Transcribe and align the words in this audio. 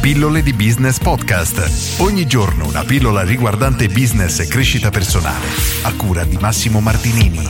Pillole 0.00 0.42
di 0.42 0.54
Business 0.54 0.98
Podcast. 0.98 2.00
Ogni 2.00 2.26
giorno 2.26 2.66
una 2.66 2.84
pillola 2.84 3.22
riguardante 3.22 3.86
business 3.88 4.38
e 4.38 4.46
crescita 4.46 4.88
personale. 4.88 5.44
A 5.82 5.94
cura 5.94 6.24
di 6.24 6.38
Massimo 6.40 6.80
Martinini. 6.80 7.46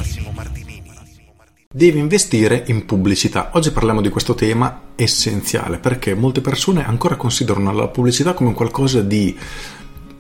Devi 1.72 2.00
investire 2.00 2.64
in 2.66 2.86
pubblicità. 2.86 3.50
Oggi 3.52 3.70
parliamo 3.70 4.00
di 4.00 4.08
questo 4.08 4.34
tema 4.34 4.80
essenziale 4.96 5.78
perché 5.78 6.16
molte 6.16 6.40
persone 6.40 6.84
ancora 6.84 7.14
considerano 7.14 7.72
la 7.72 7.86
pubblicità 7.86 8.34
come 8.34 8.52
qualcosa 8.52 9.00
di 9.00 9.38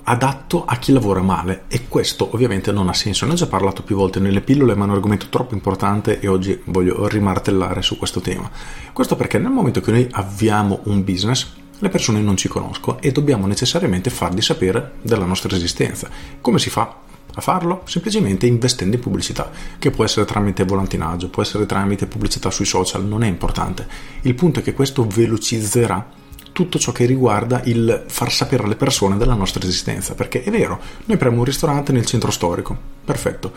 adatto 0.04 0.64
a 0.64 0.76
chi 0.76 0.92
lavora 0.92 1.22
male 1.22 1.64
e 1.66 1.88
questo 1.88 2.28
ovviamente 2.32 2.70
non 2.70 2.88
ha 2.88 2.94
senso. 2.94 3.26
Ne 3.26 3.32
ho 3.32 3.34
già 3.34 3.48
parlato 3.48 3.82
più 3.82 3.96
volte 3.96 4.20
nelle 4.20 4.40
pillole, 4.40 4.76
ma 4.76 4.84
è 4.84 4.88
un 4.88 4.94
argomento 4.94 5.26
troppo 5.30 5.54
importante 5.54 6.20
e 6.20 6.28
oggi 6.28 6.60
voglio 6.66 7.08
rimartellare 7.08 7.82
su 7.82 7.98
questo 7.98 8.20
tema. 8.20 8.48
Questo 8.92 9.16
perché 9.16 9.38
nel 9.38 9.50
momento 9.50 9.80
che 9.80 9.90
noi 9.90 10.06
avviamo 10.12 10.78
un 10.84 11.02
business, 11.02 11.58
le 11.80 11.88
persone 11.88 12.20
non 12.20 12.36
ci 12.36 12.48
conoscono 12.48 13.00
e 13.00 13.10
dobbiamo 13.10 13.46
necessariamente 13.46 14.10
fargli 14.10 14.42
sapere 14.42 14.92
della 15.02 15.24
nostra 15.24 15.54
esistenza. 15.56 16.08
Come 16.40 16.58
si 16.58 16.70
fa 16.70 16.94
a 17.32 17.40
farlo? 17.40 17.82
Semplicemente 17.86 18.46
investendo 18.46 18.96
in 18.96 19.02
pubblicità, 19.02 19.50
che 19.78 19.90
può 19.90 20.04
essere 20.04 20.26
tramite 20.26 20.64
volantinaggio, 20.64 21.30
può 21.30 21.42
essere 21.42 21.66
tramite 21.66 22.06
pubblicità 22.06 22.50
sui 22.50 22.66
social, 22.66 23.04
non 23.04 23.22
è 23.24 23.28
importante. 23.28 23.86
Il 24.22 24.34
punto 24.34 24.60
è 24.60 24.62
che 24.62 24.74
questo 24.74 25.06
velocizzerà 25.06 26.18
tutto 26.52 26.78
ciò 26.78 26.92
che 26.92 27.06
riguarda 27.06 27.62
il 27.64 28.04
far 28.08 28.30
sapere 28.30 28.64
alle 28.64 28.76
persone 28.76 29.16
della 29.16 29.34
nostra 29.34 29.62
esistenza, 29.62 30.14
perché 30.14 30.42
è 30.42 30.50
vero, 30.50 30.80
noi 31.06 31.16
apriamo 31.16 31.38
un 31.38 31.44
ristorante 31.44 31.92
nel 31.92 32.04
centro 32.04 32.30
storico, 32.30 32.76
perfetto. 33.04 33.52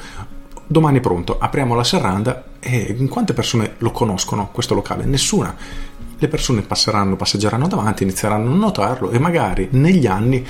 Domani 0.65 0.99
è 0.99 1.01
pronto, 1.01 1.37
apriamo 1.37 1.75
la 1.75 1.83
serranda 1.83 2.43
e 2.59 2.95
quante 3.09 3.33
persone 3.33 3.75
lo 3.79 3.91
conoscono 3.91 4.49
questo 4.51 4.73
locale? 4.73 5.05
Nessuna 5.05 5.55
le 6.17 6.27
persone 6.27 6.61
passeranno, 6.61 7.15
passeggeranno 7.17 7.67
davanti, 7.67 8.03
inizieranno 8.03 8.51
a 8.51 8.55
notarlo 8.55 9.11
e 9.11 9.19
magari 9.19 9.67
negli 9.71 10.07
anni 10.07 10.45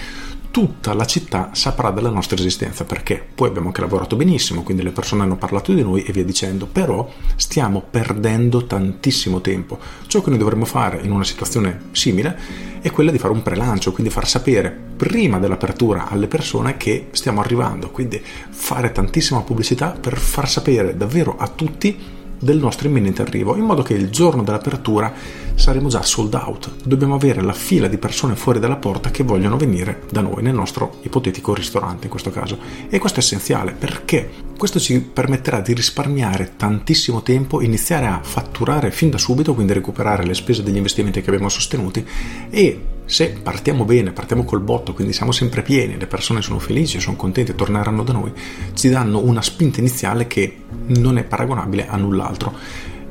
tutta 0.53 0.93
la 0.93 1.05
città 1.05 1.49
saprà 1.53 1.89
della 1.89 2.11
nostra 2.11 2.37
esistenza 2.37 2.83
perché 2.83 3.25
poi 3.33 3.47
abbiamo 3.47 3.69
anche 3.69 3.81
lavorato 3.81 4.15
benissimo, 4.15 4.61
quindi 4.61 4.83
le 4.83 4.91
persone 4.91 5.23
hanno 5.23 5.35
parlato 5.35 5.73
di 5.73 5.81
noi 5.81 6.03
e 6.03 6.11
via 6.11 6.23
dicendo, 6.23 6.67
però 6.67 7.11
stiamo 7.37 7.81
perdendo 7.89 8.67
tantissimo 8.67 9.41
tempo. 9.41 9.79
Ciò 10.05 10.21
che 10.21 10.29
noi 10.29 10.37
dovremmo 10.37 10.65
fare 10.65 10.99
in 11.01 11.09
una 11.09 11.23
situazione 11.23 11.85
simile 11.93 12.37
è 12.81 12.91
quella 12.91 13.09
di 13.09 13.17
fare 13.17 13.33
un 13.33 13.41
prelancio, 13.41 13.93
quindi 13.93 14.13
far 14.13 14.27
sapere 14.27 14.69
prima 14.95 15.39
dell'apertura 15.39 16.07
alle 16.07 16.27
persone 16.27 16.77
che 16.77 17.07
stiamo 17.13 17.41
arrivando, 17.41 17.89
quindi 17.89 18.21
fare 18.23 18.91
tantissima 18.91 19.41
pubblicità 19.41 19.97
per 19.99 20.19
far 20.19 20.47
sapere 20.47 20.95
davvero 20.95 21.35
a 21.35 21.47
tutti 21.47 22.21
del 22.43 22.57
nostro 22.57 22.87
imminente 22.87 23.21
arrivo, 23.21 23.55
in 23.55 23.63
modo 23.63 23.81
che 23.81 23.93
il 23.93 24.09
giorno 24.09 24.43
dell'apertura 24.43 25.11
saremo 25.55 25.87
già 25.87 26.01
sold 26.01 26.33
out. 26.33 26.71
Dobbiamo 26.83 27.15
avere 27.15 27.41
la 27.41 27.53
fila 27.53 27.87
di 27.87 27.97
persone 27.97 28.35
fuori 28.35 28.59
dalla 28.59 28.75
porta 28.75 29.11
che 29.11 29.23
vogliono 29.23 29.57
venire 29.57 30.03
da 30.11 30.21
noi, 30.21 30.43
nel 30.43 30.53
nostro 30.53 30.97
ipotetico 31.01 31.53
ristorante 31.53 32.05
in 32.05 32.09
questo 32.11 32.29
caso. 32.29 32.57
E 32.89 32.99
questo 32.99 33.19
è 33.19 33.23
essenziale 33.23 33.71
perché 33.71 34.29
questo 34.57 34.79
ci 34.79 35.01
permetterà 35.01 35.61
di 35.61 35.73
risparmiare 35.73 36.53
tantissimo 36.55 37.21
tempo, 37.21 37.61
iniziare 37.61 38.05
a 38.05 38.19
fatturare 38.21 38.91
fin 38.91 39.09
da 39.09 39.17
subito, 39.17 39.53
quindi 39.53 39.73
recuperare 39.73 40.25
le 40.25 40.33
spese 40.33 40.63
degli 40.63 40.77
investimenti 40.77 41.21
che 41.21 41.29
abbiamo 41.29 41.49
sostenuti 41.49 42.05
e 42.49 42.79
se 43.05 43.29
partiamo 43.29 43.85
bene, 43.85 44.11
partiamo 44.11 44.43
col 44.45 44.61
botto, 44.61 44.93
quindi 44.93 45.13
siamo 45.13 45.31
sempre 45.31 45.61
pieni, 45.61 45.97
le 45.97 46.07
persone 46.07 46.41
sono 46.41 46.59
felici, 46.59 46.99
sono 46.99 47.15
contente, 47.15 47.55
torneranno 47.55 48.03
da 48.03 48.13
noi, 48.13 48.31
ci 48.73 48.89
danno 48.89 49.19
una 49.19 49.41
spinta 49.41 49.79
iniziale 49.79 50.27
che 50.27 50.57
non 50.87 51.17
è 51.17 51.23
paragonabile 51.23 51.87
a 51.87 51.97
null'altro. 51.97 52.53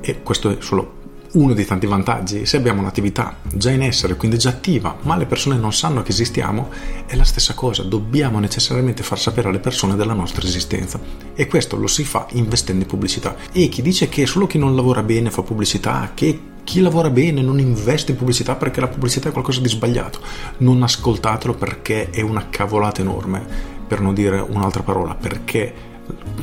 E 0.01 0.23
questo 0.23 0.51
è 0.51 0.57
solo 0.61 1.01
uno 1.33 1.55
dei 1.55 1.65
tanti 1.65 1.87
vantaggi. 1.87 2.45
Se 2.45 2.57
abbiamo 2.57 2.81
un'attività 2.81 3.37
già 3.55 3.71
in 3.71 3.83
essere, 3.83 4.17
quindi 4.17 4.39
già 4.39 4.51
attiva, 4.51 4.97
ma 5.03 5.17
le 5.17 5.27
persone 5.27 5.57
non 5.57 5.73
sanno 5.73 6.03
che 6.03 6.11
esistiamo, 6.11 6.71
è 7.07 7.15
la 7.17 7.25
stessa 7.25 7.55
cosa. 7.55 7.83
Dobbiamo 7.83 8.39
necessariamente 8.39 9.03
far 9.03 9.19
sapere 9.19 9.49
alle 9.49 9.59
persone 9.59 9.97
della 9.97 10.15
nostra 10.15 10.47
esistenza. 10.47 11.01
E 11.35 11.47
questo 11.47 11.77
lo 11.77 11.87
si 11.87 12.05
fa 12.05 12.27
investendo 12.33 12.83
in 12.83 12.89
pubblicità. 12.89 13.37
E 13.53 13.69
chi 13.69 13.83
dice 13.83 14.09
che 14.09 14.27
solo 14.27 14.47
chi 14.47 14.59
non 14.59 14.75
lavora 14.75 15.03
bene 15.03 15.31
fa 15.31 15.43
pubblicità, 15.43 16.11
che 16.15 16.51
chi 16.73 16.81
lavora 16.81 17.11
bene 17.11 17.43
non 17.43 17.59
investe 17.59 18.13
in 18.13 18.17
pubblicità 18.17 18.55
perché 18.55 18.81
la 18.81 18.89
pubblicità 18.89 19.29
è 19.29 19.33
qualcosa 19.33 19.61
di 19.61 19.69
sbagliato. 19.69 20.21
Non 20.59 20.83
ascoltatelo 20.83 21.53
perché 21.53 22.09
è 22.09 22.23
una 22.23 22.47
cavolata 22.49 23.03
enorme, 23.03 23.47
per 23.87 24.01
non 24.01 24.15
dire 24.15 24.41
un'altra 24.41 24.83
parola, 24.83 25.15
perché 25.15 25.75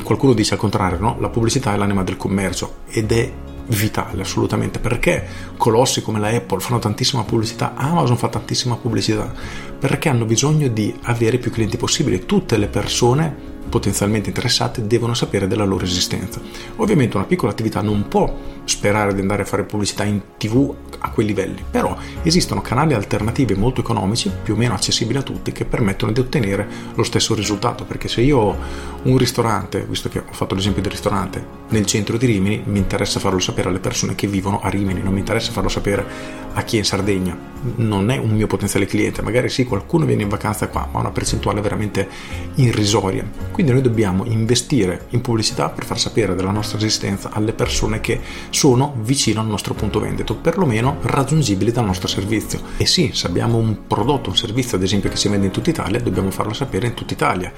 qualcuno 0.04 0.34
dice 0.34 0.54
al 0.54 0.60
contrario, 0.60 1.00
no? 1.00 1.18
La 1.20 1.30
pubblicità 1.30 1.74
è 1.74 1.78
l'anima 1.78 2.04
del 2.04 2.16
commercio 2.16 2.82
ed 2.92 3.12
è 3.12 3.32
vitale 3.70 4.22
assolutamente 4.22 4.78
perché 4.78 5.26
colossi 5.58 6.04
come 6.04 6.20
la 6.20 6.28
Apple 6.28 6.60
fanno 6.60 6.78
tantissima 6.78 7.24
pubblicità, 7.24 7.74
Amazon 7.74 8.18
fa 8.18 8.28
tantissima 8.28 8.76
pubblicità 8.76 9.34
perché 9.80 10.10
hanno 10.10 10.26
bisogno 10.26 10.68
di 10.68 10.94
avere 11.06 11.40
più 11.40 11.50
clienti 11.50 11.78
possibili. 11.78 12.28
Tutte 12.28 12.56
le 12.58 12.68
persone 12.68 13.49
potenzialmente 13.70 14.30
interessate 14.30 14.86
devono 14.86 15.14
sapere 15.14 15.48
della 15.48 15.64
loro 15.64 15.86
esistenza. 15.86 16.42
Ovviamente 16.78 17.18
una 17.18 17.26
piccola 17.26 17.52
attività 17.52 17.82
non 17.82 18.08
può 18.08 18.36
sperare 18.66 19.14
di 19.14 19.22
andare 19.22 19.44
a 19.44 19.46
fare 19.46 19.64
pubblicità 19.64 20.04
in 20.04 20.22
tv 20.38 20.76
a 21.00 21.10
quei 21.12 21.26
livelli, 21.26 21.64
però 21.70 21.96
esistono 22.24 22.62
canali 22.62 22.94
alternativi 22.94 23.56
molto 23.56 23.82
economici, 23.82 24.32
più 24.44 24.54
o 24.54 24.58
meno 24.58 24.74
accessibili 24.74 25.18
a 25.18 25.24
tutti, 25.24 25.52
che 25.52 25.66
permettono 25.66 26.12
di 26.12 26.20
ottenere 26.20 26.68
lo 26.94 27.04
stesso 27.04 27.34
risultato, 27.34 27.86
perché 27.86 28.08
se 28.08 28.22
io 28.22 28.38
ho 28.38 28.58
un 29.04 29.18
ristorante, 29.18 29.86
visto 29.88 30.10
che 30.10 30.20
ho 30.20 30.34
fatto 30.34 30.56
l'esempio 30.56 30.82
del 30.82 30.92
ristorante, 30.92 31.44
nel 31.70 31.86
centro 31.86 32.18
di 32.18 32.26
Rimini, 32.26 32.62
mi 32.66 32.80
interessa 32.80 33.20
farlo 33.20 33.40
sapere 33.40 33.70
alle 33.70 33.80
persone 33.80 34.16
che 34.16 34.28
vivono 34.28 34.60
a 34.62 34.70
Rimini, 34.70 35.02
non 35.02 35.14
mi 35.14 35.20
interessa 35.20 35.52
farlo 35.52 35.70
sapere 35.70 36.06
a 36.54 36.62
chi 36.64 36.76
è 36.76 36.80
in 36.80 36.86
Sardegna, 36.86 37.38
non 37.78 38.10
è 38.10 38.18
un 38.18 38.32
mio 38.32 38.48
potenziale 38.48 38.86
cliente, 38.86 39.22
magari 39.22 39.50
sì, 39.50 39.64
qualcuno 39.66 40.06
viene 40.06 40.24
in 40.24 40.30
vacanza 40.30 40.68
qua, 40.68 40.88
ma 40.92 41.00
una 41.00 41.12
percentuale 41.12 41.62
veramente 41.62 42.08
irrisoria. 42.56 43.28
Quindi 43.60 43.76
noi 43.76 43.86
dobbiamo 43.86 44.24
investire 44.24 45.08
in 45.10 45.20
pubblicità 45.20 45.68
per 45.68 45.84
far 45.84 46.00
sapere 46.00 46.34
della 46.34 46.50
nostra 46.50 46.78
esistenza 46.78 47.30
alle 47.34 47.52
persone 47.52 48.00
che 48.00 48.18
sono 48.52 48.96
vicino 49.02 49.42
al 49.42 49.48
nostro 49.48 49.74
punto 49.74 50.00
vendita, 50.00 50.34
perlomeno 50.34 51.00
raggiungibili 51.02 51.74
dal 51.74 51.84
nostro 51.84 52.08
servizio. 52.08 52.62
E 52.78 52.86
sì, 52.86 53.12
se 53.12 53.28
abbiamo 53.28 53.58
un 53.58 53.80
prodotto, 53.86 54.30
un 54.30 54.38
servizio 54.38 54.78
ad 54.78 54.84
esempio 54.84 55.10
che 55.10 55.18
si 55.18 55.28
vende 55.28 55.48
in 55.48 55.52
tutta 55.52 55.72
Italia, 55.72 56.00
dobbiamo 56.00 56.32
farlo 56.32 56.54
sapere 56.54 56.88
in 56.88 56.94
tutta 56.94 57.12
Italia. 57.12 57.52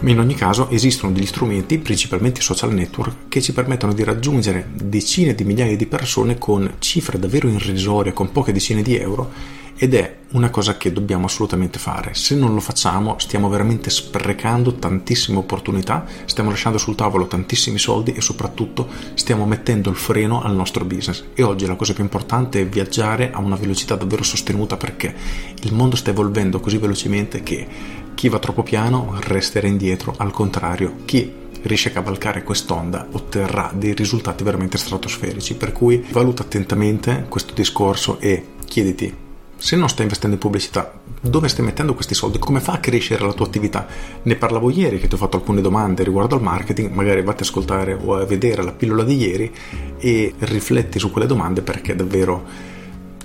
In 0.00 0.18
ogni 0.18 0.34
caso 0.34 0.68
esistono 0.68 1.12
degli 1.12 1.26
strumenti, 1.26 1.78
principalmente 1.78 2.40
social 2.40 2.74
network, 2.74 3.28
che 3.28 3.40
ci 3.40 3.52
permettono 3.52 3.92
di 3.92 4.02
raggiungere 4.02 4.68
decine 4.82 5.36
di 5.36 5.44
migliaia 5.44 5.76
di 5.76 5.86
persone 5.86 6.38
con 6.38 6.74
cifre 6.80 7.20
davvero 7.20 7.46
irrisorie, 7.46 8.12
con 8.12 8.32
poche 8.32 8.50
decine 8.50 8.82
di 8.82 8.96
euro 8.96 9.59
ed 9.82 9.94
è 9.94 10.16
una 10.32 10.50
cosa 10.50 10.76
che 10.76 10.92
dobbiamo 10.92 11.24
assolutamente 11.24 11.78
fare. 11.78 12.12
Se 12.12 12.34
non 12.34 12.52
lo 12.52 12.60
facciamo 12.60 13.18
stiamo 13.18 13.48
veramente 13.48 13.88
sprecando 13.88 14.74
tantissime 14.74 15.38
opportunità, 15.38 16.04
stiamo 16.26 16.50
lasciando 16.50 16.76
sul 16.76 16.94
tavolo 16.94 17.26
tantissimi 17.26 17.78
soldi 17.78 18.12
e 18.12 18.20
soprattutto 18.20 18.86
stiamo 19.14 19.46
mettendo 19.46 19.88
il 19.88 19.96
freno 19.96 20.42
al 20.42 20.54
nostro 20.54 20.84
business. 20.84 21.24
E 21.32 21.42
oggi 21.42 21.64
la 21.64 21.76
cosa 21.76 21.94
più 21.94 22.02
importante 22.02 22.60
è 22.60 22.66
viaggiare 22.66 23.32
a 23.32 23.38
una 23.38 23.56
velocità 23.56 23.94
davvero 23.94 24.22
sostenuta 24.22 24.76
perché 24.76 25.14
il 25.62 25.72
mondo 25.72 25.96
sta 25.96 26.10
evolvendo 26.10 26.60
così 26.60 26.76
velocemente 26.76 27.42
che 27.42 27.66
chi 28.14 28.28
va 28.28 28.38
troppo 28.38 28.62
piano 28.62 29.16
resterà 29.20 29.66
indietro, 29.66 30.12
al 30.18 30.30
contrario, 30.30 30.96
chi 31.06 31.32
riesce 31.62 31.88
a 31.88 31.92
cavalcare 31.92 32.42
quest'onda 32.42 33.08
otterrà 33.12 33.72
dei 33.74 33.94
risultati 33.94 34.44
veramente 34.44 34.76
stratosferici. 34.76 35.54
Per 35.54 35.72
cui 35.72 36.04
valuta 36.10 36.42
attentamente 36.42 37.24
questo 37.30 37.54
discorso 37.54 38.20
e 38.20 38.46
chiediti 38.66 39.28
se 39.60 39.76
non 39.76 39.90
stai 39.90 40.04
investendo 40.04 40.36
in 40.36 40.40
pubblicità, 40.40 40.90
dove 41.20 41.48
stai 41.48 41.66
mettendo 41.66 41.92
questi 41.92 42.14
soldi? 42.14 42.38
Come 42.38 42.60
fa 42.60 42.72
a 42.72 42.78
crescere 42.78 43.26
la 43.26 43.34
tua 43.34 43.44
attività? 43.44 43.86
Ne 44.22 44.34
parlavo 44.36 44.70
ieri 44.70 44.98
che 44.98 45.06
ti 45.06 45.14
ho 45.14 45.18
fatto 45.18 45.36
alcune 45.36 45.60
domande 45.60 46.02
riguardo 46.02 46.34
al 46.34 46.40
marketing, 46.40 46.90
magari 46.90 47.22
vatti 47.22 47.42
a 47.42 47.44
ascoltare 47.44 47.92
o 47.92 48.14
a 48.14 48.24
vedere 48.24 48.62
la 48.62 48.72
pillola 48.72 49.04
di 49.04 49.16
ieri 49.16 49.54
e 49.98 50.34
rifletti 50.38 50.98
su 50.98 51.10
quelle 51.10 51.26
domande 51.26 51.60
perché 51.60 51.94
davvero 51.94 52.42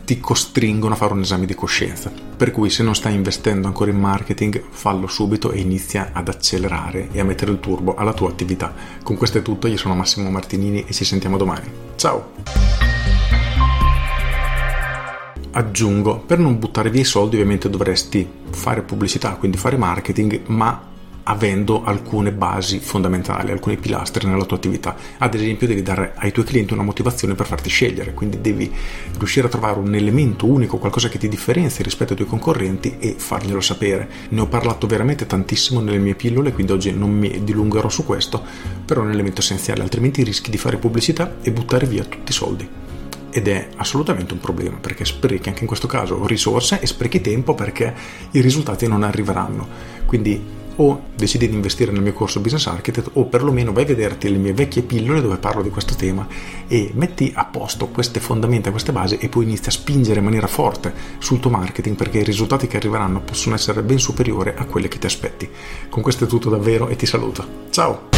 ti 0.03 0.19
costringono 0.19 0.93
a 0.93 0.97
fare 0.97 1.13
un 1.13 1.21
esame 1.21 1.45
di 1.45 1.55
coscienza. 1.55 2.11
Per 2.35 2.51
cui 2.51 2.69
se 2.69 2.83
non 2.83 2.95
stai 2.95 3.15
investendo 3.15 3.67
ancora 3.67 3.91
in 3.91 3.97
marketing, 3.97 4.61
fallo 4.71 5.07
subito 5.07 5.51
e 5.51 5.59
inizia 5.61 6.09
ad 6.11 6.27
accelerare 6.27 7.07
e 7.13 7.21
a 7.21 7.23
mettere 7.23 7.51
il 7.51 7.61
turbo 7.61 7.95
alla 7.95 8.13
tua 8.13 8.27
attività. 8.27 8.73
Con 9.01 9.15
questo 9.15 9.37
è 9.37 9.41
tutto, 9.41 9.67
io 9.67 9.77
sono 9.77 9.95
Massimo 9.95 10.29
Martinini 10.29 10.83
e 10.85 10.91
ci 10.91 11.05
sentiamo 11.05 11.37
domani. 11.37 11.71
Ciao! 11.95 12.54
Aggiungo, 15.55 16.19
per 16.19 16.37
non 16.39 16.59
buttare 16.59 16.89
via 16.89 17.01
i 17.01 17.05
soldi 17.05 17.35
ovviamente 17.35 17.69
dovresti 17.69 18.27
fare 18.49 18.81
pubblicità, 18.81 19.35
quindi 19.35 19.57
fare 19.57 19.77
marketing, 19.77 20.41
ma 20.47 20.93
avendo 21.27 21.83
alcune 21.83 22.31
basi 22.31 22.79
fondamentali, 22.79 23.51
alcuni 23.51 23.77
pilastri 23.77 24.27
nella 24.27 24.43
tua 24.43 24.57
attività. 24.57 24.95
Ad 25.17 25.33
esempio 25.33 25.65
devi 25.65 25.81
dare 25.81 26.13
ai 26.17 26.31
tuoi 26.31 26.45
clienti 26.45 26.73
una 26.73 26.83
motivazione 26.83 27.35
per 27.35 27.47
farti 27.47 27.69
scegliere, 27.69 28.13
quindi 28.13 28.41
devi 28.41 28.71
riuscire 29.17 29.47
a 29.47 29.49
trovare 29.49 29.79
un 29.79 29.95
elemento 29.95 30.45
unico, 30.45 30.77
qualcosa 30.77 31.09
che 31.09 31.17
ti 31.17 31.27
differenzi 31.27 31.81
rispetto 31.83 32.11
ai 32.11 32.17
tuoi 32.17 32.29
concorrenti 32.29 32.97
e 32.99 33.15
farglielo 33.17 33.61
sapere. 33.61 34.09
Ne 34.29 34.41
ho 34.41 34.47
parlato 34.47 34.87
veramente 34.87 35.25
tantissimo 35.25 35.79
nelle 35.79 35.97
mie 35.97 36.15
pillole, 36.15 36.51
quindi 36.51 36.73
oggi 36.73 36.91
non 36.91 37.11
mi 37.11 37.43
dilungherò 37.43 37.89
su 37.89 38.05
questo, 38.05 38.43
però 38.85 39.01
è 39.01 39.05
un 39.05 39.11
elemento 39.11 39.41
essenziale, 39.41 39.81
altrimenti 39.81 40.21
rischi 40.21 40.51
di 40.51 40.57
fare 40.57 40.77
pubblicità 40.77 41.37
e 41.41 41.51
buttare 41.51 41.87
via 41.87 42.03
tutti 42.03 42.31
i 42.31 42.33
soldi 42.33 42.83
ed 43.35 43.49
è 43.49 43.67
assolutamente 43.75 44.31
un 44.31 44.39
problema 44.39 44.77
perché 44.77 45.03
sprechi 45.03 45.49
anche 45.49 45.59
in 45.59 45.67
questo 45.67 45.87
caso 45.87 46.25
risorse 46.25 46.79
e 46.79 46.87
sprechi 46.87 47.19
tempo 47.19 47.53
perché 47.53 47.93
i 48.31 48.39
risultati 48.39 48.87
non 48.87 49.03
arriveranno. 49.03 49.67
Quindi 50.05 50.63
o 50.77 51.01
decidi 51.13 51.49
di 51.49 51.53
investire 51.53 51.91
nel 51.91 52.01
mio 52.01 52.13
corso 52.13 52.39
Business 52.39 52.67
Architect 52.67 53.09
o 53.13 53.25
perlomeno 53.25 53.73
vai 53.73 53.83
a 53.83 53.87
vederti 53.87 54.29
le 54.29 54.37
mie 54.37 54.53
vecchie 54.53 54.83
pillole 54.83 55.19
dove 55.19 55.35
parlo 55.35 55.61
di 55.61 55.69
questo 55.69 55.95
tema 55.95 56.25
e 56.65 56.91
metti 56.93 57.33
a 57.35 57.43
posto 57.43 57.87
queste 57.87 58.21
fondamenta, 58.21 58.71
queste 58.71 58.93
basi 58.93 59.17
e 59.17 59.27
poi 59.27 59.43
inizi 59.43 59.67
a 59.67 59.73
spingere 59.73 60.19
in 60.19 60.25
maniera 60.25 60.47
forte 60.47 60.93
sul 61.17 61.41
tuo 61.41 61.49
marketing 61.49 61.97
perché 61.97 62.19
i 62.19 62.23
risultati 62.23 62.67
che 62.67 62.77
arriveranno 62.77 63.19
possono 63.19 63.55
essere 63.55 63.83
ben 63.83 63.99
superiori 63.99 64.53
a 64.55 64.63
quelli 64.63 64.87
che 64.87 64.97
ti 64.97 65.07
aspetti. 65.07 65.49
Con 65.89 66.01
questo 66.01 66.23
è 66.23 66.27
tutto 66.27 66.49
davvero 66.49 66.87
e 66.87 66.95
ti 66.95 67.05
saluto. 67.05 67.45
Ciao! 67.69 68.14